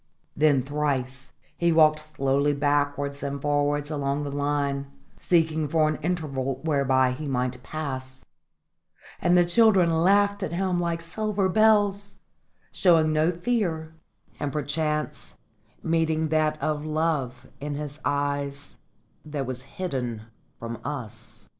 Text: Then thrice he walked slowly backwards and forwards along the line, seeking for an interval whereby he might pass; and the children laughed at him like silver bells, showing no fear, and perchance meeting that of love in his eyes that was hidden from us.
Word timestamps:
Then 0.35 0.63
thrice 0.63 1.31
he 1.55 1.71
walked 1.71 1.99
slowly 1.99 2.53
backwards 2.53 3.21
and 3.21 3.39
forwards 3.39 3.91
along 3.91 4.23
the 4.23 4.31
line, 4.31 4.87
seeking 5.19 5.67
for 5.67 5.87
an 5.87 5.97
interval 5.97 6.59
whereby 6.63 7.11
he 7.11 7.27
might 7.27 7.61
pass; 7.61 8.25
and 9.21 9.37
the 9.37 9.45
children 9.45 9.91
laughed 9.91 10.41
at 10.41 10.53
him 10.53 10.79
like 10.79 11.03
silver 11.03 11.47
bells, 11.47 12.17
showing 12.71 13.13
no 13.13 13.29
fear, 13.29 13.93
and 14.39 14.51
perchance 14.51 15.35
meeting 15.83 16.29
that 16.29 16.59
of 16.63 16.83
love 16.83 17.45
in 17.59 17.75
his 17.75 17.99
eyes 18.03 18.79
that 19.23 19.45
was 19.45 19.61
hidden 19.61 20.23
from 20.57 20.79
us. 20.83 21.47